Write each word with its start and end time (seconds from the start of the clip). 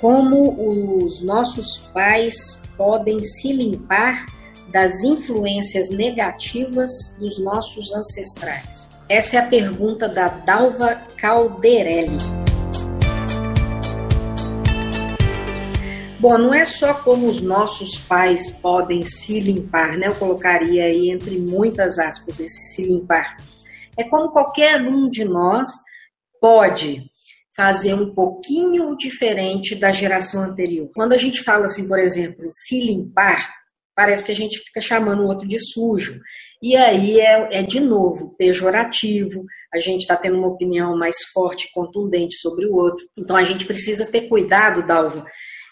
como 0.00 1.04
os 1.04 1.20
nossos 1.20 1.78
pais 1.92 2.62
podem 2.76 3.22
se 3.22 3.52
limpar 3.52 4.24
das 4.72 5.04
influências 5.04 5.90
negativas 5.90 6.90
dos 7.18 7.38
nossos 7.38 7.92
ancestrais? 7.92 8.88
Essa 9.08 9.36
é 9.36 9.38
a 9.40 9.46
pergunta 9.46 10.08
da 10.08 10.28
Dalva 10.28 11.02
Calderelli. 11.18 12.16
Bom, 16.18 16.38
não 16.38 16.54
é 16.54 16.64
só 16.64 16.94
como 16.94 17.26
os 17.26 17.42
nossos 17.42 17.98
pais 17.98 18.50
podem 18.50 19.02
se 19.04 19.40
limpar, 19.40 19.98
né? 19.98 20.08
Eu 20.08 20.14
colocaria 20.14 20.84
aí 20.84 21.10
entre 21.10 21.38
muitas 21.38 21.98
aspas 21.98 22.40
esse 22.40 22.74
se 22.74 22.84
limpar. 22.84 23.36
É 23.96 24.04
como 24.04 24.30
qualquer 24.30 24.80
um 24.80 25.10
de 25.10 25.24
nós 25.24 25.68
pode 26.40 27.10
fazer 27.56 27.94
um 27.94 28.14
pouquinho 28.14 28.96
diferente 28.96 29.74
da 29.74 29.92
geração 29.92 30.42
anterior. 30.42 30.90
Quando 30.94 31.12
a 31.12 31.18
gente 31.18 31.42
fala 31.42 31.66
assim, 31.66 31.88
por 31.88 31.98
exemplo, 31.98 32.48
se 32.50 32.80
limpar, 32.80 33.50
parece 33.94 34.24
que 34.24 34.32
a 34.32 34.36
gente 34.36 34.58
fica 34.60 34.80
chamando 34.80 35.22
o 35.22 35.26
outro 35.26 35.46
de 35.46 35.58
sujo. 35.60 36.20
E 36.62 36.74
aí 36.76 37.20
é, 37.20 37.58
é 37.58 37.62
de 37.62 37.80
novo 37.80 38.34
pejorativo, 38.36 39.44
a 39.74 39.78
gente 39.78 40.00
está 40.00 40.16
tendo 40.16 40.38
uma 40.38 40.48
opinião 40.48 40.96
mais 40.96 41.16
forte 41.32 41.70
contundente 41.72 42.36
sobre 42.36 42.66
o 42.66 42.74
outro. 42.74 43.04
Então 43.18 43.36
a 43.36 43.42
gente 43.42 43.66
precisa 43.66 44.06
ter 44.06 44.28
cuidado, 44.28 44.86
Dalva, 44.86 45.24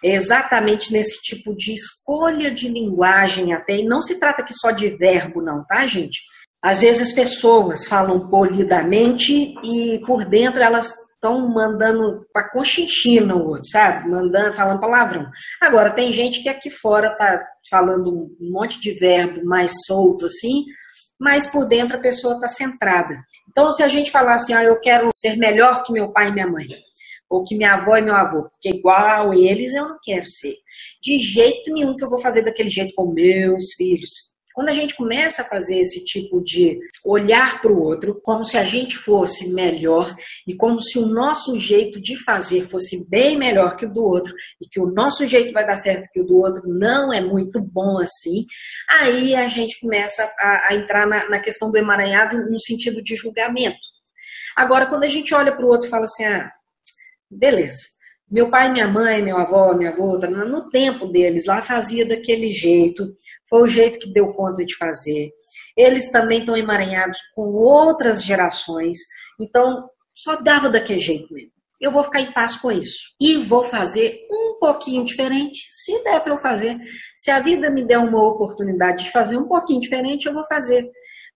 exatamente 0.03 0.93
nesse 0.93 1.21
tipo 1.23 1.55
de 1.57 1.73
escolha 1.73 2.51
de 2.51 2.69
linguagem 2.69 3.53
até, 3.53 3.79
e 3.79 3.85
não 3.85 4.03
se 4.03 4.19
trata 4.19 4.43
aqui 4.43 4.53
só 4.53 4.71
de 4.71 4.89
verbo, 4.91 5.41
não, 5.41 5.65
tá, 5.65 5.87
gente? 5.87 6.21
Às 6.63 6.81
vezes 6.81 7.09
as 7.09 7.13
pessoas 7.13 7.87
falam 7.87 8.29
polidamente 8.29 9.55
e 9.65 10.01
por 10.07 10.25
dentro 10.25 10.61
elas 10.61 10.93
estão 11.19 11.49
mandando 11.49 12.25
para 12.33 12.49
conchinchina 12.51 13.35
o 13.35 13.49
outro, 13.49 13.69
sabe? 13.69 14.09
Mandando, 14.09 14.55
falando 14.55 14.81
palavrão. 14.81 15.29
Agora, 15.61 15.91
tem 15.91 16.13
gente 16.13 16.43
que 16.43 16.49
aqui 16.49 16.71
fora 16.71 17.11
tá 17.17 17.45
falando 17.69 18.11
um 18.41 18.51
monte 18.53 18.81
de 18.81 18.93
verbo 18.93 19.45
mais 19.45 19.73
solto 19.85 20.27
assim, 20.27 20.65
mas 21.19 21.49
por 21.49 21.67
dentro 21.67 21.97
a 21.97 22.01
pessoa 22.01 22.35
está 22.35 22.49
centrada. 22.49 23.19
Então, 23.51 23.73
se 23.73 23.83
a 23.83 23.89
gente 23.89 24.11
falar 24.11 24.37
assim, 24.37 24.53
ah, 24.53 24.63
eu 24.63 24.81
quero 24.81 25.09
ser 25.13 25.37
melhor 25.37 25.83
que 25.83 25.93
meu 25.93 26.13
pai 26.13 26.29
e 26.29 26.33
minha 26.33 26.47
mãe, 26.47 26.67
ou 27.29 27.45
que 27.45 27.57
minha 27.57 27.75
avó 27.75 27.97
e 27.97 28.03
meu 28.03 28.15
avô, 28.15 28.45
porque 28.45 28.71
igual 28.71 29.35
eles 29.35 29.75
eu 29.75 29.89
não 29.89 29.99
quero 30.03 30.27
ser. 30.29 30.55
De 31.03 31.19
jeito 31.19 31.73
nenhum 31.73 31.97
que 31.97 32.05
eu 32.05 32.09
vou 32.09 32.21
fazer 32.21 32.43
daquele 32.43 32.71
jeito 32.71 32.95
com 32.95 33.13
meus 33.13 33.75
filhos. 33.77 34.11
Quando 34.59 34.71
a 34.71 34.75
gente 34.75 34.97
começa 34.97 35.43
a 35.43 35.45
fazer 35.45 35.79
esse 35.79 36.05
tipo 36.05 36.43
de 36.43 36.81
olhar 37.05 37.63
para 37.63 37.71
o 37.71 37.81
outro, 37.81 38.21
como 38.21 38.45
se 38.45 38.59
a 38.59 38.65
gente 38.65 38.97
fosse 38.97 39.51
melhor 39.51 40.13
e 40.49 40.53
como 40.53 40.83
se 40.83 40.99
o 40.99 41.07
nosso 41.07 41.57
jeito 41.57 42.01
de 42.01 42.17
fazer 42.17 42.67
fosse 42.67 43.09
bem 43.09 43.37
melhor 43.37 43.77
que 43.77 43.87
o 43.87 43.89
do 43.89 44.03
outro 44.03 44.35
e 44.61 44.69
que 44.69 44.81
o 44.81 44.87
nosso 44.91 45.25
jeito 45.25 45.53
vai 45.53 45.65
dar 45.65 45.77
certo 45.77 46.11
que 46.13 46.21
o 46.21 46.25
do 46.25 46.39
outro 46.39 46.65
não 46.67 47.13
é 47.13 47.21
muito 47.21 47.61
bom 47.61 48.01
assim, 48.01 48.47
aí 48.89 49.37
a 49.37 49.47
gente 49.47 49.79
começa 49.79 50.29
a, 50.37 50.71
a 50.71 50.75
entrar 50.75 51.07
na, 51.07 51.29
na 51.29 51.39
questão 51.39 51.71
do 51.71 51.79
emaranhado 51.79 52.51
no 52.51 52.59
sentido 52.59 53.01
de 53.01 53.15
julgamento. 53.15 53.79
Agora, 54.57 54.87
quando 54.87 55.05
a 55.05 55.09
gente 55.09 55.33
olha 55.33 55.55
para 55.55 55.65
o 55.65 55.69
outro 55.69 55.87
e 55.87 55.91
fala 55.91 56.07
assim, 56.07 56.25
ah, 56.25 56.51
beleza, 57.31 57.83
meu 58.31 58.51
pai, 58.51 58.71
minha 58.71 58.87
mãe, 58.87 59.23
meu 59.23 59.39
avô, 59.39 59.75
minha 59.75 59.91
avó, 59.91 60.19
tá, 60.19 60.29
no 60.29 60.69
tempo 60.69 61.07
deles 61.07 61.47
lá 61.47 61.63
fazia 61.63 62.07
daquele 62.07 62.51
jeito, 62.51 63.07
foi 63.49 63.63
o 63.63 63.69
jeito 63.69 63.99
que 63.99 64.13
deu 64.13 64.33
conta 64.35 64.65
de 64.65 64.77
fazer. 64.77 65.31
Eles 65.77 66.11
também 66.11 66.41
estão 66.41 66.57
emaranhados 66.57 67.19
com 67.35 67.43
outras 67.53 68.23
gerações, 68.23 68.99
então 69.41 69.89
só 70.15 70.37
dava 70.37 70.69
daquele 70.69 71.01
jeito 71.01 71.33
mesmo. 71.33 71.53
Eu 71.81 71.93
vou 71.93 72.03
ficar 72.03 72.21
em 72.21 72.33
paz 72.33 72.57
com 72.57 72.73
isso 72.73 73.15
e 73.21 73.37
vou 73.37 73.65
fazer 73.65 74.27
um 74.31 74.59
pouquinho 74.59 75.05
diferente, 75.05 75.61
se 75.71 76.03
der 76.03 76.21
para 76.21 76.33
eu 76.33 76.39
fazer. 76.39 76.77
Se 77.17 77.31
a 77.31 77.39
vida 77.39 77.71
me 77.71 77.85
der 77.85 77.99
uma 77.99 78.21
oportunidade 78.29 79.05
de 79.05 79.13
fazer 79.13 79.39
um 79.39 79.47
pouquinho 79.47 79.81
diferente, 79.81 80.27
eu 80.27 80.35
vou 80.35 80.45
fazer 80.47 80.91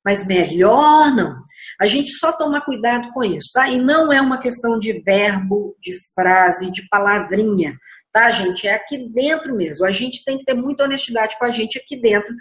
mas 0.04 0.26
melhor 0.26 1.14
não. 1.14 1.42
A 1.80 1.86
gente 1.86 2.10
só 2.12 2.32
tomar 2.32 2.62
cuidado 2.62 3.10
com 3.12 3.22
isso, 3.22 3.50
tá? 3.52 3.68
E 3.68 3.78
não 3.78 4.12
é 4.12 4.20
uma 4.20 4.38
questão 4.38 4.78
de 4.78 5.00
verbo, 5.00 5.76
de 5.80 5.94
frase, 6.14 6.72
de 6.72 6.86
palavrinha, 6.88 7.76
tá, 8.12 8.30
gente? 8.30 8.66
É 8.66 8.74
aqui 8.74 9.08
dentro 9.12 9.54
mesmo. 9.54 9.86
A 9.86 9.92
gente 9.92 10.24
tem 10.24 10.38
que 10.38 10.44
ter 10.44 10.54
muita 10.54 10.84
honestidade 10.84 11.38
com 11.38 11.44
a 11.44 11.50
gente 11.50 11.78
aqui 11.78 12.00
dentro. 12.00 12.34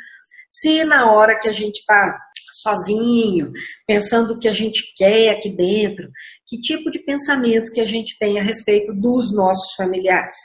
Se 0.50 0.84
na 0.84 1.12
hora 1.12 1.40
que 1.40 1.47
a 1.47 1.53
gente 1.53 1.80
está 1.80 2.19
sozinho, 2.53 3.52
pensando 3.88 4.34
o 4.34 4.40
que 4.40 4.47
a 4.47 4.53
gente 4.53 4.94
quer 4.97 5.30
aqui 5.30 5.50
dentro, 5.50 6.09
que 6.46 6.59
tipo 6.59 6.91
de 6.91 7.00
pensamento 7.00 7.72
que 7.72 7.80
a 7.80 7.85
gente 7.85 8.18
tem 8.19 8.40
a 8.40 8.44
respeito 8.44 8.94
dos 8.94 9.34
nossos 9.34 9.74
familiares 9.75 10.35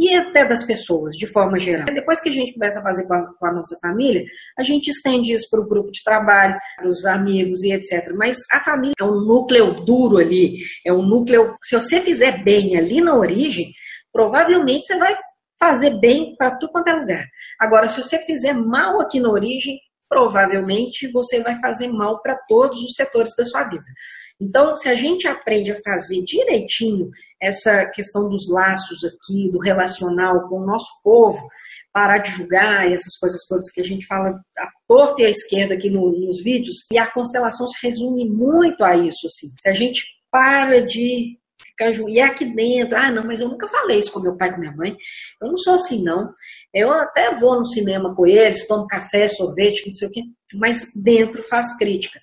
e 0.00 0.14
até 0.14 0.46
das 0.46 0.64
pessoas, 0.64 1.14
de 1.14 1.26
forma 1.26 1.58
geral. 1.60 1.84
Depois 1.84 2.22
que 2.22 2.30
a 2.30 2.32
gente 2.32 2.54
começa 2.54 2.80
a 2.80 2.82
fazer 2.82 3.06
com 3.06 3.12
a, 3.12 3.34
com 3.34 3.46
a 3.46 3.52
nossa 3.52 3.78
família, 3.82 4.24
a 4.58 4.62
gente 4.62 4.88
estende 4.88 5.30
isso 5.30 5.46
para 5.50 5.60
o 5.60 5.68
grupo 5.68 5.90
de 5.92 6.02
trabalho, 6.02 6.58
para 6.74 6.88
os 6.88 7.04
amigos 7.04 7.62
e 7.62 7.70
etc. 7.70 8.10
Mas 8.16 8.38
a 8.50 8.60
família 8.60 8.94
é 8.98 9.04
um 9.04 9.20
núcleo 9.20 9.74
duro 9.74 10.16
ali, 10.16 10.56
é 10.86 10.90
um 10.90 11.02
núcleo. 11.02 11.54
Se 11.62 11.74
você 11.74 12.00
fizer 12.00 12.42
bem 12.42 12.78
ali 12.78 13.02
na 13.02 13.14
origem, 13.14 13.72
provavelmente 14.10 14.86
você 14.86 14.96
vai 14.96 15.14
fazer 15.58 16.00
bem 16.00 16.34
para 16.34 16.56
tudo 16.56 16.72
quanto 16.72 16.88
é 16.88 16.94
lugar. 16.94 17.26
Agora, 17.60 17.86
se 17.86 18.02
você 18.02 18.18
fizer 18.20 18.54
mal 18.54 19.02
aqui 19.02 19.20
na 19.20 19.28
origem, 19.28 19.78
provavelmente 20.08 21.12
você 21.12 21.42
vai 21.42 21.60
fazer 21.60 21.88
mal 21.88 22.22
para 22.22 22.38
todos 22.48 22.82
os 22.82 22.94
setores 22.94 23.36
da 23.36 23.44
sua 23.44 23.64
vida. 23.64 23.84
Então, 24.40 24.74
se 24.74 24.88
a 24.88 24.94
gente 24.94 25.28
aprende 25.28 25.70
a 25.70 25.80
fazer 25.82 26.22
direitinho 26.24 27.10
essa 27.40 27.86
questão 27.86 28.28
dos 28.28 28.48
laços 28.48 29.04
aqui, 29.04 29.50
do 29.50 29.58
relacional 29.58 30.48
com 30.48 30.60
o 30.60 30.66
nosso 30.66 30.88
povo, 31.04 31.46
parar 31.92 32.18
de 32.18 32.30
julgar 32.30 32.90
essas 32.90 33.16
coisas 33.16 33.40
todas 33.46 33.70
que 33.70 33.80
a 33.80 33.84
gente 33.84 34.06
fala 34.06 34.40
à 34.56 34.68
torta 34.88 35.22
e 35.22 35.26
à 35.26 35.30
esquerda 35.30 35.74
aqui 35.74 35.90
no, 35.90 36.10
nos 36.10 36.42
vídeos, 36.42 36.86
e 36.92 36.98
a 36.98 37.10
constelação 37.10 37.68
se 37.68 37.86
resume 37.86 38.28
muito 38.28 38.82
a 38.82 38.96
isso, 38.96 39.26
assim. 39.26 39.48
Se 39.60 39.68
a 39.68 39.74
gente 39.74 40.02
para 40.30 40.80
de 40.80 41.38
ficar 41.62 41.92
e 42.08 42.18
é 42.18 42.22
aqui 42.22 42.44
dentro, 42.44 42.96
ah, 42.96 43.10
não, 43.10 43.24
mas 43.24 43.40
eu 43.40 43.48
nunca 43.48 43.66
falei 43.66 43.98
isso 43.98 44.12
com 44.12 44.20
meu 44.20 44.36
pai 44.36 44.52
com 44.52 44.60
minha 44.60 44.74
mãe, 44.74 44.96
eu 45.40 45.48
não 45.48 45.58
sou 45.58 45.74
assim, 45.74 46.02
não. 46.02 46.32
Eu 46.72 46.92
até 46.92 47.38
vou 47.38 47.58
no 47.58 47.66
cinema 47.66 48.14
com 48.14 48.26
eles, 48.26 48.66
tomo 48.66 48.86
café, 48.86 49.28
sorvete, 49.28 49.86
não 49.86 49.94
sei 49.94 50.08
o 50.08 50.10
quê, 50.10 50.22
mas 50.54 50.86
dentro 50.94 51.42
faz 51.42 51.76
crítica. 51.76 52.20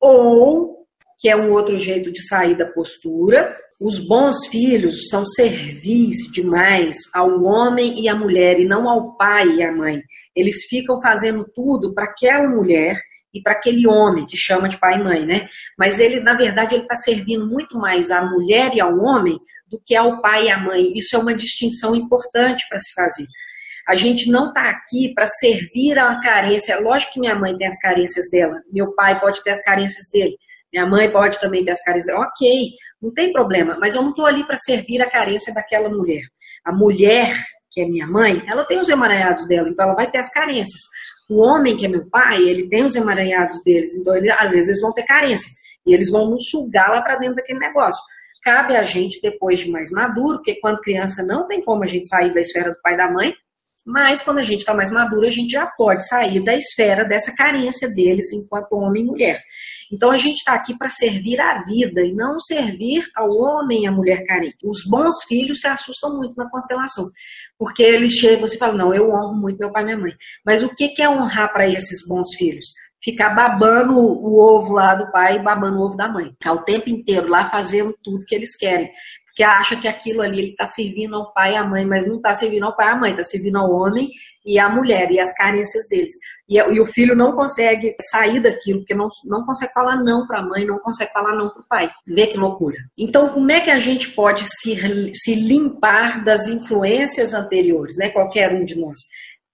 Ou 0.00 0.79
que 1.20 1.28
é 1.28 1.36
um 1.36 1.52
outro 1.52 1.78
jeito 1.78 2.10
de 2.10 2.26
sair 2.26 2.56
da 2.56 2.64
postura. 2.64 3.54
Os 3.78 3.98
bons 3.98 4.46
filhos 4.50 5.08
são 5.08 5.24
servis 5.26 6.16
demais 6.32 6.96
ao 7.14 7.42
homem 7.42 8.00
e 8.00 8.08
à 8.08 8.14
mulher, 8.14 8.58
e 8.58 8.64
não 8.64 8.88
ao 8.88 9.16
pai 9.16 9.56
e 9.56 9.62
à 9.62 9.70
mãe. 9.70 10.02
Eles 10.34 10.64
ficam 10.64 10.98
fazendo 11.00 11.44
tudo 11.54 11.92
para 11.92 12.04
aquela 12.04 12.48
mulher 12.48 12.96
e 13.32 13.40
para 13.40 13.52
aquele 13.52 13.86
homem 13.86 14.26
que 14.26 14.36
chama 14.36 14.68
de 14.68 14.78
pai 14.78 14.98
e 14.98 15.04
mãe, 15.04 15.26
né? 15.26 15.46
Mas 15.78 16.00
ele, 16.00 16.20
na 16.20 16.34
verdade, 16.34 16.74
ele 16.74 16.82
está 16.82 16.96
servindo 16.96 17.46
muito 17.46 17.78
mais 17.78 18.10
à 18.10 18.24
mulher 18.24 18.74
e 18.74 18.80
ao 18.80 18.98
homem 18.98 19.38
do 19.70 19.80
que 19.84 19.94
ao 19.94 20.20
pai 20.22 20.46
e 20.46 20.50
à 20.50 20.58
mãe. 20.58 20.90
Isso 20.96 21.14
é 21.14 21.18
uma 21.18 21.34
distinção 21.34 21.94
importante 21.94 22.64
para 22.68 22.80
se 22.80 22.92
fazer. 22.94 23.26
A 23.86 23.94
gente 23.94 24.30
não 24.30 24.48
está 24.48 24.70
aqui 24.70 25.12
para 25.14 25.26
servir 25.26 25.98
a 25.98 26.18
carência. 26.20 26.80
Lógico 26.80 27.14
que 27.14 27.20
minha 27.20 27.34
mãe 27.34 27.56
tem 27.56 27.66
as 27.66 27.78
carências 27.78 28.30
dela, 28.30 28.60
meu 28.72 28.94
pai 28.94 29.20
pode 29.20 29.42
ter 29.42 29.50
as 29.50 29.62
carências 29.62 30.08
dele, 30.10 30.36
minha 30.72 30.86
mãe 30.86 31.10
pode 31.10 31.40
também 31.40 31.64
ter 31.64 31.72
as 31.72 31.82
carências. 31.82 32.16
Ok, 32.16 32.70
não 33.00 33.12
tem 33.12 33.32
problema, 33.32 33.76
mas 33.80 33.94
eu 33.94 34.02
não 34.02 34.10
estou 34.10 34.26
ali 34.26 34.44
para 34.44 34.56
servir 34.56 35.00
a 35.02 35.10
carência 35.10 35.52
daquela 35.54 35.88
mulher. 35.88 36.22
A 36.64 36.72
mulher, 36.72 37.34
que 37.70 37.80
é 37.80 37.86
minha 37.86 38.06
mãe, 38.06 38.42
ela 38.46 38.64
tem 38.64 38.78
os 38.78 38.88
emaranhados 38.88 39.46
dela, 39.48 39.68
então 39.68 39.86
ela 39.86 39.94
vai 39.94 40.10
ter 40.10 40.18
as 40.18 40.30
carências. 40.30 40.82
O 41.28 41.40
homem, 41.40 41.76
que 41.76 41.86
é 41.86 41.88
meu 41.88 42.08
pai, 42.10 42.42
ele 42.42 42.68
tem 42.68 42.84
os 42.84 42.94
emaranhados 42.94 43.62
deles, 43.62 43.94
então 43.94 44.16
ele, 44.16 44.30
às 44.30 44.52
vezes 44.52 44.68
eles 44.68 44.80
vão 44.80 44.92
ter 44.92 45.04
carência. 45.04 45.50
E 45.86 45.94
eles 45.94 46.10
vão 46.10 46.28
nos 46.28 46.48
sugar 46.50 46.90
lá 46.90 47.00
para 47.00 47.16
dentro 47.16 47.36
daquele 47.36 47.58
negócio. 47.58 48.02
Cabe 48.42 48.76
a 48.76 48.84
gente, 48.84 49.20
depois 49.22 49.60
de 49.60 49.70
mais 49.70 49.90
maduro, 49.90 50.38
porque 50.38 50.58
quando 50.60 50.80
criança 50.80 51.22
não 51.22 51.46
tem 51.46 51.62
como 51.62 51.84
a 51.84 51.86
gente 51.86 52.08
sair 52.08 52.34
da 52.34 52.40
esfera 52.40 52.70
do 52.70 52.80
pai 52.82 52.94
e 52.94 52.96
da 52.96 53.10
mãe, 53.10 53.34
mas 53.90 54.22
quando 54.22 54.38
a 54.38 54.42
gente 54.42 54.60
está 54.60 54.72
mais 54.72 54.90
maduro, 54.90 55.26
a 55.26 55.30
gente 55.30 55.50
já 55.50 55.66
pode 55.66 56.06
sair 56.06 56.42
da 56.44 56.54
esfera 56.54 57.04
dessa 57.04 57.34
carência 57.34 57.88
deles 57.88 58.32
enquanto 58.32 58.76
homem 58.76 59.02
e 59.02 59.06
mulher. 59.06 59.42
Então 59.92 60.12
a 60.12 60.16
gente 60.16 60.36
está 60.36 60.54
aqui 60.54 60.78
para 60.78 60.88
servir 60.88 61.40
a 61.40 61.64
vida 61.64 62.00
e 62.02 62.14
não 62.14 62.38
servir 62.38 63.02
ao 63.16 63.28
homem 63.30 63.82
e 63.82 63.86
à 63.88 63.90
mulher 63.90 64.24
carente. 64.24 64.58
Os 64.64 64.84
bons 64.86 65.24
filhos 65.24 65.60
se 65.60 65.66
assustam 65.66 66.16
muito 66.16 66.36
na 66.36 66.48
constelação, 66.48 67.10
porque 67.58 67.82
eles 67.82 68.12
chegam 68.12 68.46
e 68.46 68.56
falam: 68.56 68.76
Não, 68.76 68.94
eu 68.94 69.10
honro 69.10 69.34
muito 69.34 69.58
meu 69.58 69.72
pai 69.72 69.82
e 69.82 69.86
minha 69.86 69.98
mãe. 69.98 70.12
Mas 70.46 70.62
o 70.62 70.72
que 70.72 70.94
é 71.02 71.08
honrar 71.08 71.52
para 71.52 71.68
esses 71.68 72.06
bons 72.06 72.36
filhos? 72.36 72.66
Ficar 73.02 73.30
babando 73.30 73.98
o 73.98 74.38
ovo 74.38 74.74
lá 74.74 74.94
do 74.94 75.10
pai 75.10 75.36
e 75.36 75.42
babando 75.42 75.78
o 75.78 75.86
ovo 75.86 75.96
da 75.96 76.08
mãe. 76.08 76.30
Ficar 76.32 76.52
o 76.52 76.62
tempo 76.62 76.88
inteiro 76.88 77.28
lá 77.28 77.44
fazendo 77.44 77.92
tudo 78.04 78.24
que 78.24 78.34
eles 78.34 78.56
querem. 78.56 78.90
Que 79.40 79.44
acha 79.44 79.74
que 79.74 79.88
aquilo 79.88 80.20
ali 80.20 80.38
ele 80.38 80.50
está 80.50 80.66
servindo 80.66 81.16
ao 81.16 81.32
pai 81.32 81.54
e 81.54 81.56
à 81.56 81.64
mãe, 81.64 81.86
mas 81.86 82.06
não 82.06 82.16
está 82.16 82.34
servindo 82.34 82.64
ao 82.64 82.76
pai 82.76 82.88
e 82.88 82.90
à 82.90 82.96
mãe, 82.96 83.10
está 83.12 83.24
servindo 83.24 83.56
ao 83.56 83.72
homem 83.72 84.10
e 84.44 84.58
à 84.58 84.68
mulher 84.68 85.10
e 85.10 85.18
as 85.18 85.32
carências 85.32 85.88
deles. 85.88 86.12
E, 86.46 86.58
e 86.58 86.78
o 86.78 86.84
filho 86.84 87.16
não 87.16 87.32
consegue 87.32 87.96
sair 88.10 88.38
daquilo, 88.38 88.80
porque 88.80 88.94
não, 88.94 89.08
não 89.24 89.46
consegue 89.46 89.72
falar 89.72 89.96
não 89.96 90.26
para 90.26 90.40
a 90.40 90.42
mãe, 90.42 90.66
não 90.66 90.78
consegue 90.80 91.10
falar 91.10 91.34
não 91.34 91.48
para 91.48 91.62
o 91.62 91.66
pai. 91.66 91.90
Vê 92.06 92.26
que 92.26 92.36
loucura. 92.36 92.76
Então, 92.98 93.30
como 93.30 93.50
é 93.50 93.62
que 93.62 93.70
a 93.70 93.78
gente 93.78 94.10
pode 94.10 94.44
se, 94.44 95.10
se 95.14 95.34
limpar 95.34 96.22
das 96.22 96.46
influências 96.46 97.32
anteriores, 97.32 97.96
né? 97.96 98.10
Qualquer 98.10 98.52
um 98.52 98.62
de 98.62 98.78
nós 98.78 99.00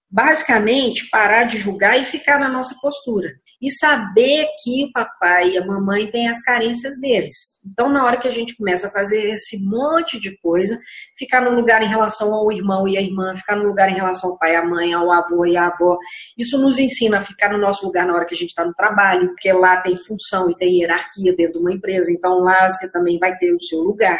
basicamente 0.09 1.09
parar 1.09 1.43
de 1.43 1.57
julgar 1.57 1.97
e 1.97 2.05
ficar 2.05 2.39
na 2.39 2.49
nossa 2.49 2.75
postura 2.81 3.29
e 3.61 3.71
saber 3.71 4.47
que 4.63 4.85
o 4.85 4.91
papai 4.91 5.51
e 5.51 5.57
a 5.57 5.65
mamãe 5.65 6.09
têm 6.09 6.27
as 6.27 6.41
carências 6.41 6.99
deles. 6.99 7.57
Então, 7.65 7.89
na 7.89 8.05
hora 8.05 8.17
que 8.17 8.27
a 8.27 8.31
gente 8.31 8.55
começa 8.55 8.87
a 8.87 8.91
fazer 8.91 9.29
esse 9.29 9.63
monte 9.65 10.19
de 10.19 10.37
coisa, 10.37 10.79
ficar 11.17 11.41
no 11.41 11.51
lugar 11.51 11.81
em 11.81 11.87
relação 11.87 12.33
ao 12.33 12.51
irmão 12.51 12.87
e 12.87 12.97
a 12.97 13.01
irmã, 13.01 13.35
ficar 13.35 13.55
no 13.55 13.67
lugar 13.67 13.89
em 13.89 13.95
relação 13.95 14.31
ao 14.31 14.37
pai 14.37 14.53
e 14.53 14.55
a 14.55 14.63
mãe, 14.63 14.93
ao 14.93 15.11
avô 15.11 15.45
e 15.45 15.57
à 15.57 15.67
avó, 15.67 15.97
isso 16.37 16.57
nos 16.57 16.79
ensina 16.79 17.17
a 17.17 17.21
ficar 17.21 17.51
no 17.51 17.57
nosso 17.57 17.85
lugar 17.85 18.05
na 18.05 18.13
hora 18.13 18.25
que 18.25 18.35
a 18.35 18.37
gente 18.37 18.49
está 18.49 18.63
no 18.63 18.73
trabalho, 18.73 19.27
porque 19.29 19.51
lá 19.51 19.81
tem 19.81 19.97
função 19.97 20.49
e 20.49 20.55
tem 20.55 20.79
hierarquia 20.79 21.35
dentro 21.35 21.53
de 21.53 21.59
uma 21.59 21.73
empresa, 21.73 22.11
então 22.11 22.39
lá 22.39 22.69
você 22.69 22.89
também 22.91 23.17
vai 23.19 23.35
ter 23.37 23.53
o 23.53 23.61
seu 23.61 23.79
lugar. 23.79 24.19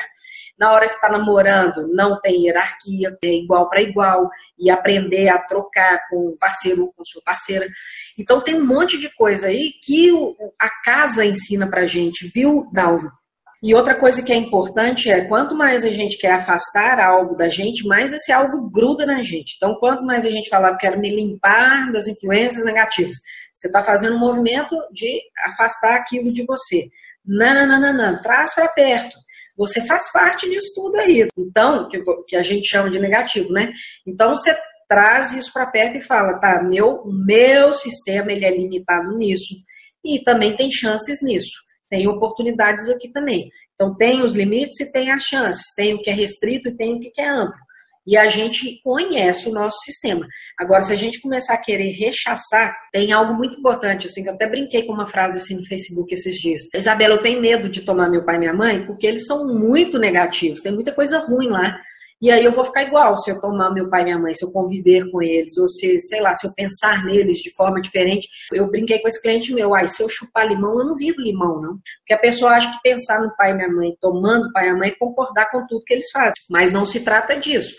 Na 0.57 0.71
hora 0.71 0.87
que 0.87 0.95
está 0.95 1.09
namorando, 1.09 1.87
não 1.93 2.19
tem 2.19 2.45
hierarquia, 2.45 3.17
é 3.23 3.27
igual 3.27 3.69
para 3.69 3.81
igual, 3.81 4.29
e 4.57 4.69
aprender 4.69 5.29
a 5.29 5.37
trocar 5.37 6.07
com 6.09 6.29
o 6.29 6.37
parceiro 6.37 6.83
ou 6.83 6.93
com 6.93 7.05
sua 7.05 7.21
parceira. 7.23 7.67
Então 8.17 8.41
tem 8.41 8.55
um 8.55 8.65
monte 8.65 8.97
de 8.97 9.13
coisa 9.15 9.47
aí 9.47 9.73
que 9.83 10.11
a 10.59 10.69
casa 10.83 11.25
ensina 11.25 11.69
pra 11.69 11.85
gente, 11.85 12.31
viu, 12.33 12.67
Dalva? 12.73 13.11
E 13.61 13.73
outra 13.73 13.95
coisa 13.95 14.21
que 14.21 14.31
é 14.31 14.35
importante 14.35 15.09
é 15.09 15.25
quanto 15.25 15.55
mais 15.55 15.83
a 15.83 15.89
gente 15.89 16.17
quer 16.17 16.33
afastar 16.33 16.99
algo 16.99 17.35
da 17.35 17.49
gente, 17.49 17.87
mais 17.87 18.13
esse 18.13 18.31
algo 18.31 18.69
gruda 18.69 19.03
na 19.03 19.23
gente. 19.23 19.55
Então, 19.57 19.75
quanto 19.79 20.03
mais 20.03 20.25
a 20.25 20.29
gente 20.29 20.47
falar, 20.47 20.77
quero 20.77 20.99
me 20.99 21.09
limpar 21.09 21.91
das 21.91 22.07
influências 22.07 22.63
negativas, 22.63 23.17
você 23.55 23.67
está 23.67 23.81
fazendo 23.81 24.15
um 24.15 24.19
movimento 24.19 24.75
de 24.93 25.19
afastar 25.43 25.95
aquilo 25.95 26.31
de 26.31 26.45
você. 26.45 26.87
Não, 27.25 27.53
não, 27.53 27.67
não, 27.67 27.81
não, 27.81 28.11
não. 28.11 28.21
traz 28.21 28.53
para 28.53 28.67
perto. 28.67 29.17
Você 29.57 29.85
faz 29.87 30.11
parte 30.11 30.49
disso 30.49 30.71
tudo 30.75 30.97
aí. 30.97 31.27
Então, 31.37 31.89
que, 31.89 32.01
que 32.27 32.35
a 32.35 32.43
gente 32.43 32.67
chama 32.67 32.89
de 32.89 32.99
negativo, 32.99 33.51
né? 33.51 33.71
Então, 34.05 34.35
você 34.35 34.55
traz 34.87 35.33
isso 35.33 35.51
para 35.51 35.65
perto 35.67 35.97
e 35.97 36.01
fala, 36.01 36.39
tá, 36.39 36.63
meu, 36.63 37.03
meu 37.05 37.73
sistema 37.73 38.31
ele 38.31 38.45
é 38.45 38.55
limitado 38.55 39.17
nisso 39.17 39.55
e 40.03 40.23
também 40.23 40.55
tem 40.55 40.71
chances 40.71 41.19
nisso. 41.21 41.51
Tem 41.89 42.07
oportunidades 42.07 42.87
aqui 42.89 43.11
também. 43.11 43.49
Então, 43.73 43.95
tem 43.95 44.21
os 44.21 44.33
limites 44.33 44.79
e 44.79 44.91
tem 44.91 45.09
as 45.09 45.23
chances. 45.23 45.63
Tem 45.75 45.93
o 45.93 46.01
que 46.01 46.09
é 46.09 46.13
restrito 46.13 46.69
e 46.69 46.77
tem 46.77 46.95
o 46.95 46.99
que 46.99 47.19
é 47.19 47.27
amplo. 47.27 47.66
E 48.07 48.15
a 48.15 48.29
gente 48.29 48.79
conhece 48.81 49.49
o 49.49 49.51
nosso 49.51 49.77
sistema. 49.83 50.25
Agora, 50.57 50.81
se 50.81 50.93
a 50.93 50.95
gente 50.95 51.19
começar 51.19 51.55
a 51.55 51.61
querer 51.61 51.91
rechaçar, 51.91 52.73
tem 52.93 53.11
algo 53.11 53.33
muito 53.33 53.59
importante, 53.59 54.07
assim, 54.07 54.23
que 54.23 54.29
eu 54.29 54.33
até 54.33 54.47
brinquei 54.47 54.83
com 54.83 54.93
uma 54.93 55.09
frase 55.09 55.37
assim 55.37 55.57
no 55.57 55.65
Facebook 55.65 56.13
esses 56.13 56.37
dias. 56.37 56.61
Isabela, 56.73 57.15
eu 57.15 57.21
tenho 57.21 57.41
medo 57.41 57.67
de 57.67 57.81
tomar 57.81 58.09
meu 58.09 58.23
pai 58.23 58.37
e 58.37 58.39
minha 58.39 58.53
mãe, 58.53 58.85
porque 58.85 59.05
eles 59.05 59.25
são 59.25 59.45
muito 59.45 59.99
negativos, 59.99 60.61
tem 60.61 60.71
muita 60.71 60.93
coisa 60.93 61.19
ruim 61.19 61.49
lá. 61.49 61.77
E 62.19 62.31
aí 62.31 62.43
eu 62.43 62.51
vou 62.51 62.65
ficar 62.65 62.81
igual 62.81 63.15
se 63.17 63.29
eu 63.29 63.39
tomar 63.39 63.71
meu 63.71 63.89
pai 63.89 64.01
e 64.01 64.05
minha 64.05 64.17
mãe, 64.17 64.33
se 64.33 64.43
eu 64.43 64.51
conviver 64.51 65.11
com 65.11 65.21
eles, 65.21 65.55
ou 65.57 65.69
se, 65.69 65.99
sei 66.01 66.19
lá, 66.19 66.33
se 66.33 66.47
eu 66.47 66.53
pensar 66.53 67.05
neles 67.05 67.37
de 67.37 67.53
forma 67.53 67.79
diferente. 67.79 68.27
Eu 68.51 68.67
brinquei 68.71 68.99
com 68.99 69.07
esse 69.07 69.21
cliente 69.21 69.53
meu, 69.53 69.75
ai, 69.75 69.87
se 69.87 70.01
eu 70.01 70.09
chupar 70.09 70.47
limão, 70.47 70.79
eu 70.79 70.85
não 70.85 70.95
viro 70.95 71.21
limão, 71.21 71.61
não. 71.61 71.77
Porque 71.99 72.13
a 72.13 72.17
pessoa 72.17 72.53
acha 72.53 72.71
que 72.71 72.81
pensar 72.81 73.21
no 73.21 73.35
pai 73.35 73.51
e 73.51 73.53
minha 73.53 73.69
mãe, 73.69 73.95
tomando 74.01 74.51
pai 74.51 74.69
e 74.69 74.73
mãe, 74.73 74.89
é 74.89 74.95
concordar 74.95 75.51
com 75.51 75.67
tudo 75.67 75.83
que 75.85 75.93
eles 75.93 76.09
fazem. 76.11 76.33
Mas 76.49 76.71
não 76.71 76.87
se 76.87 77.01
trata 77.01 77.37
disso. 77.37 77.75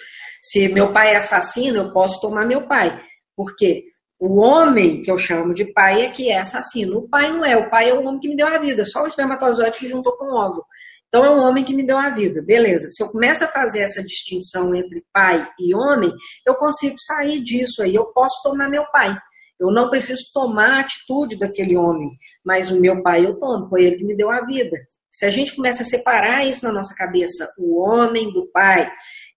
Se 0.50 0.68
meu 0.68 0.92
pai 0.92 1.12
é 1.12 1.16
assassino, 1.16 1.78
eu 1.78 1.92
posso 1.92 2.20
tomar 2.20 2.46
meu 2.46 2.66
pai. 2.66 3.00
Por 3.36 3.54
quê? 3.56 3.84
O 4.18 4.40
homem 4.40 5.02
que 5.02 5.10
eu 5.10 5.18
chamo 5.18 5.52
de 5.52 5.72
pai 5.72 6.02
é 6.02 6.10
que 6.10 6.30
é 6.30 6.38
assassino. 6.38 6.98
O 6.98 7.08
pai 7.08 7.30
não 7.30 7.44
é. 7.44 7.56
O 7.56 7.68
pai 7.68 7.90
é 7.90 7.94
o 7.94 8.02
homem 8.04 8.18
que 8.18 8.28
me 8.28 8.36
deu 8.36 8.48
a 8.48 8.58
vida. 8.58 8.84
Só 8.84 9.02
o 9.02 9.06
espermatozoide 9.06 9.78
que 9.78 9.88
juntou 9.88 10.16
com 10.16 10.24
o 10.24 10.34
óvulo. 10.34 10.64
Então 11.06 11.24
é 11.24 11.30
um 11.30 11.40
homem 11.40 11.64
que 11.64 11.74
me 11.74 11.86
deu 11.86 11.98
a 11.98 12.10
vida. 12.10 12.42
Beleza. 12.42 12.88
Se 12.90 13.02
eu 13.02 13.08
começo 13.08 13.44
a 13.44 13.48
fazer 13.48 13.80
essa 13.80 14.02
distinção 14.02 14.74
entre 14.74 15.04
pai 15.12 15.46
e 15.58 15.74
homem, 15.74 16.12
eu 16.46 16.54
consigo 16.54 16.96
sair 16.98 17.42
disso 17.42 17.82
aí. 17.82 17.94
Eu 17.94 18.06
posso 18.06 18.42
tomar 18.42 18.68
meu 18.68 18.84
pai. 18.90 19.16
Eu 19.60 19.70
não 19.70 19.90
preciso 19.90 20.22
tomar 20.32 20.70
a 20.70 20.80
atitude 20.80 21.36
daquele 21.36 21.76
homem, 21.76 22.10
mas 22.44 22.70
o 22.70 22.80
meu 22.80 23.02
pai 23.02 23.24
eu 23.26 23.38
tomo. 23.38 23.66
Foi 23.66 23.84
ele 23.84 23.96
que 23.96 24.04
me 24.04 24.16
deu 24.16 24.30
a 24.30 24.44
vida. 24.44 24.76
Se 25.18 25.26
a 25.26 25.30
gente 25.30 25.56
começa 25.56 25.82
a 25.82 25.84
separar 25.84 26.46
isso 26.46 26.64
na 26.64 26.70
nossa 26.70 26.94
cabeça, 26.94 27.52
o 27.58 27.80
homem 27.82 28.32
do 28.32 28.46
pai 28.52 28.88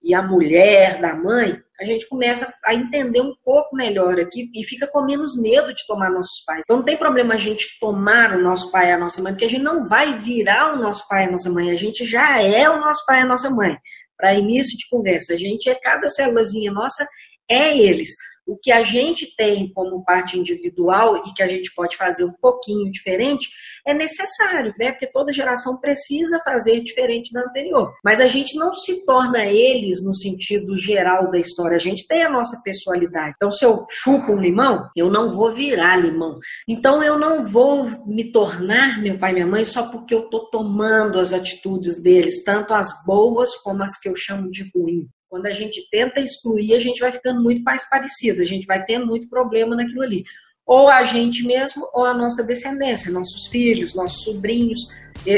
e 0.04 0.14
a 0.14 0.22
mulher 0.22 1.02
da 1.02 1.16
mãe, 1.16 1.60
a 1.80 1.84
gente 1.84 2.08
começa 2.08 2.54
a 2.64 2.76
entender 2.76 3.20
um 3.20 3.34
pouco 3.44 3.76
melhor 3.76 4.20
aqui 4.20 4.48
e 4.54 4.64
fica 4.64 4.86
com 4.86 5.04
menos 5.04 5.42
medo 5.42 5.74
de 5.74 5.84
tomar 5.88 6.12
nossos 6.12 6.44
pais. 6.46 6.62
Então 6.64 6.78
não 6.78 6.86
tem 6.86 6.96
problema 6.96 7.34
a 7.34 7.38
gente 7.38 7.80
tomar 7.80 8.36
o 8.36 8.44
nosso 8.44 8.70
pai 8.70 8.90
e 8.90 8.92
a 8.92 9.00
nossa 9.00 9.24
mãe, 9.24 9.34
porque 9.34 9.46
a 9.46 9.50
gente 9.50 9.64
não 9.64 9.84
vai 9.90 10.20
virar 10.20 10.76
o 10.76 10.78
nosso 10.78 11.08
pai 11.08 11.26
e 11.26 11.28
a 11.28 11.32
nossa 11.32 11.50
mãe, 11.50 11.72
a 11.72 11.76
gente 11.76 12.06
já 12.06 12.40
é 12.40 12.70
o 12.70 12.80
nosso 12.80 13.04
pai 13.08 13.22
e 13.22 13.24
a 13.24 13.28
nossa 13.28 13.50
mãe. 13.50 13.76
Para 14.16 14.36
início 14.36 14.78
de 14.78 14.88
conversa, 14.88 15.34
a 15.34 15.38
gente 15.38 15.68
é 15.68 15.74
cada 15.74 16.08
célulazinha 16.08 16.72
nossa 16.72 17.04
é 17.50 17.76
eles 17.76 18.10
o 18.46 18.58
que 18.58 18.72
a 18.72 18.84
gente 18.84 19.36
tem 19.36 19.72
como 19.74 20.04
parte 20.04 20.38
individual 20.38 21.18
e 21.26 21.34
que 21.34 21.44
a 21.44 21.48
gente 21.48 21.74
pode 21.74 21.96
fazer 21.96 22.26
um 22.26 22.34
pouquinho 22.34 22.92
diferente 22.92 23.50
é 23.86 23.94
necessário, 23.94 24.74
né? 24.80 24.92
Porque 24.92 25.08
toda 25.08 25.32
geração 25.34 25.80
precisa 25.80 26.40
fazer 26.44 26.82
diferente 26.82 27.32
da 27.34 27.42
anterior. 27.42 27.94
Mas 28.04 28.20
a 28.20 28.28
gente 28.28 28.58
não 28.58 28.74
se 28.74 29.06
torna 29.06 29.46
eles 29.46 30.04
no 30.04 30.14
sentido 30.14 30.78
geral 30.78 31.32
da 31.32 31.38
história. 31.38 31.76
A 31.76 31.80
gente 31.80 32.06
tem 32.08 32.24
a 32.24 32.30
nossa 32.30 32.60
pessoalidade. 32.64 33.34
Então, 33.36 33.52
se 33.52 33.64
eu 33.64 33.86
chupo 33.90 34.34
um 34.34 34.42
limão, 34.42 34.90
eu 34.96 35.10
não 35.10 35.36
vou 35.36 35.54
virar 35.54 35.96
limão. 35.98 36.40
Então, 36.68 37.02
eu 37.02 37.18
não 37.18 37.44
vou 37.44 37.86
me 38.06 38.32
tornar 38.32 39.02
meu 39.02 39.18
pai 39.18 39.32
e 39.32 39.34
minha 39.36 39.48
mãe 39.48 39.66
só 39.66 39.88
porque 39.90 40.14
eu 40.14 40.26
estou 40.26 40.50
tomando 40.50 41.20
as 41.20 41.34
atitudes 41.34 42.02
deles, 42.02 42.44
tanto 42.44 42.74
as 42.74 42.90
boas 43.06 43.56
como 43.58 43.84
as 43.84 44.00
que 44.00 44.10
eu 44.10 44.16
chamo 44.16 44.50
de 44.50 44.70
ruim. 44.74 45.08
Quando 45.32 45.46
a 45.46 45.54
gente 45.54 45.88
tenta 45.90 46.20
excluir, 46.20 46.74
a 46.74 46.80
gente 46.82 47.00
vai 47.00 47.10
ficando 47.10 47.42
muito 47.42 47.64
mais 47.64 47.90
parecido, 47.90 48.42
a 48.42 48.46
gente 48.46 48.68
vai 48.68 48.84
tendo 48.84 49.08
muito 49.08 49.30
problema 49.30 49.78
naquilo 49.78 50.02
ali. 50.02 50.26
Ou 50.66 50.90
a 50.90 51.06
gente 51.06 51.46
mesmo, 51.46 51.88
ou 51.94 52.04
a 52.04 52.14
nossa 52.14 52.44
descendência, 52.44 53.10
nossos 53.10 53.48
filhos, 53.48 53.96
nossos 53.96 54.26
sobrinhos. 54.26 54.82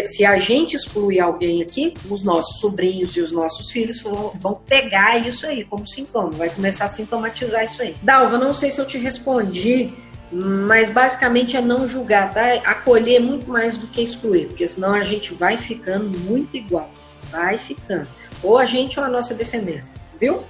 Se 0.05 0.25
a 0.25 0.39
gente 0.39 0.75
excluir 0.75 1.19
alguém 1.19 1.61
aqui, 1.61 1.93
os 2.09 2.23
nossos 2.23 2.59
sobrinhos 2.59 3.15
e 3.15 3.21
os 3.21 3.31
nossos 3.31 3.69
filhos 3.69 4.01
vão, 4.01 4.59
pegar 4.67 5.19
isso 5.19 5.45
aí 5.45 5.63
como 5.63 5.87
sintoma, 5.87 6.31
vai 6.31 6.49
começar 6.49 6.85
a 6.85 6.89
sintomatizar 6.89 7.63
isso 7.63 7.83
aí. 7.83 7.93
Dalva, 8.01 8.39
não 8.39 8.51
sei 8.51 8.71
se 8.71 8.81
eu 8.81 8.87
te 8.87 8.97
respondi, 8.97 9.93
mas 10.31 10.89
basicamente 10.89 11.55
é 11.55 11.61
não 11.61 11.87
julgar, 11.87 12.33
tá? 12.33 12.51
Acolher 12.65 13.19
muito 13.19 13.47
mais 13.47 13.77
do 13.77 13.85
que 13.85 14.01
excluir, 14.01 14.47
porque 14.47 14.67
senão 14.67 14.95
a 14.95 15.03
gente 15.03 15.35
vai 15.35 15.55
ficando 15.55 16.17
muito 16.21 16.57
igual, 16.57 16.89
vai 17.29 17.59
ficando 17.59 18.07
ou 18.43 18.57
a 18.57 18.65
gente 18.65 18.99
ou 18.99 19.05
a 19.05 19.09
nossa 19.09 19.33
descendência, 19.33 19.95
viu? 20.19 20.43